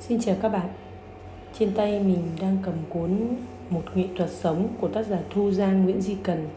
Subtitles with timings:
[0.00, 0.68] Xin chào các bạn.
[1.58, 3.10] Trên tay mình đang cầm cuốn
[3.70, 6.48] Một nghệ thuật sống của tác giả Thu Giang Nguyễn Di Cần.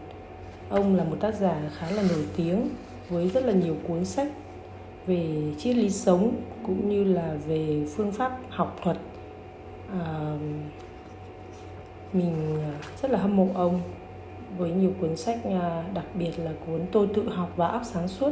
[0.69, 2.69] Ông là một tác giả khá là nổi tiếng
[3.09, 4.27] với rất là nhiều cuốn sách
[5.05, 6.35] về triết lý sống
[6.65, 8.97] cũng như là về phương pháp học thuật.
[9.91, 10.37] À,
[12.13, 12.57] mình
[13.01, 13.81] rất là hâm mộ ông
[14.57, 18.07] với nhiều cuốn sách à, đặc biệt là cuốn tôi tự học và óc sáng
[18.07, 18.31] suốt.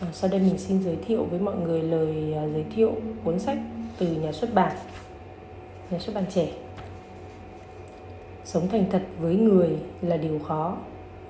[0.00, 2.92] À, sau đây mình xin giới thiệu với mọi người lời à, giới thiệu
[3.24, 3.58] cuốn sách
[3.98, 4.72] từ nhà xuất bản
[5.90, 6.48] nhà xuất bản trẻ.
[8.44, 9.70] Sống thành thật với người
[10.02, 10.76] là điều khó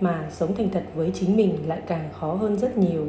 [0.01, 3.07] mà sống thành thật với chính mình lại càng khó hơn rất nhiều.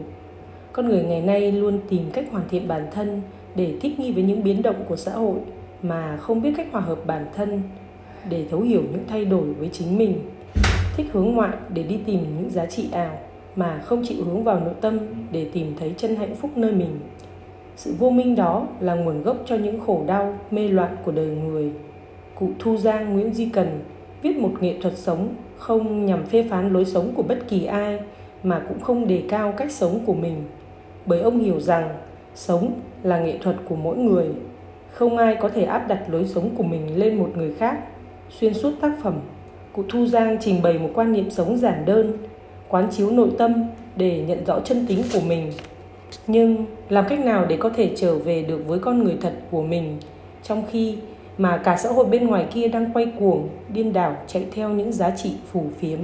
[0.73, 3.22] Con người ngày nay luôn tìm cách hoàn thiện bản thân
[3.55, 5.40] để thích nghi với những biến động của xã hội
[5.82, 7.62] mà không biết cách hòa hợp bản thân
[8.30, 10.32] để thấu hiểu những thay đổi với chính mình
[10.98, 13.20] thích hướng ngoại để đi tìm những giá trị ảo
[13.55, 15.00] mà không chịu hướng vào nội tâm
[15.32, 17.00] để tìm thấy chân hạnh phúc nơi mình.
[17.76, 21.27] Sự vô minh đó là nguồn gốc cho những khổ đau, mê loạn của đời
[21.27, 21.71] người.
[22.35, 23.79] Cụ thu giang, nguyễn di cần
[24.21, 27.99] viết một nghệ thuật sống không nhằm phê phán lối sống của bất kỳ ai,
[28.44, 30.44] mà cũng không đề cao cách sống của mình.
[31.05, 31.90] Bởi ông hiểu rằng
[32.35, 32.72] sống
[33.04, 34.27] là nghệ thuật của mỗi người.
[34.91, 37.79] Không ai có thể áp đặt lối sống của mình lên một người khác.
[38.29, 39.20] Xuyên suốt tác phẩm,
[39.74, 42.18] cụ thu giang trình bày một quan niệm sống giản đơn
[42.70, 43.63] quán chiếu nội tâm
[43.96, 45.52] để nhận rõ chân tính của mình.
[46.27, 49.62] Nhưng làm cách nào để có thể trở về được với con người thật của
[49.62, 49.98] mình,
[50.44, 50.98] trong khi
[51.38, 54.94] mà cả xã hội bên ngoài kia đang quay cuồng, điên đảo chạy theo những
[54.94, 55.99] giá trị phù phiếm?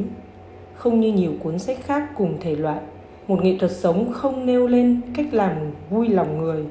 [0.73, 2.79] Không như nhiều cuốn sách khác cùng thể loại,
[3.27, 5.55] một nghệ thuật sống không nêu lên cách làm
[5.89, 6.63] vui lòng người,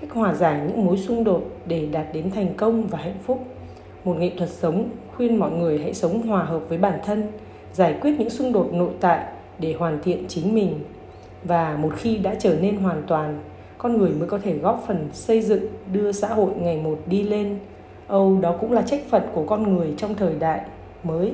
[0.00, 3.44] cách hòa giải những mối xung đột để đạt đến thành công và hạnh phúc.
[4.04, 7.22] Một nghệ thuật sống khuyên mọi người hãy sống hòa hợp với bản thân,
[7.72, 9.26] giải quyết những xung đột nội tại
[9.58, 10.80] để hoàn thiện chính mình.
[11.44, 13.40] Và một khi đã trở nên hoàn toàn,
[13.78, 17.22] con người mới có thể góp phần xây dựng, đưa xã hội ngày một đi
[17.22, 17.58] lên.
[18.06, 20.60] Âu, đó cũng là trách phận của con người trong thời đại
[21.02, 21.32] mới.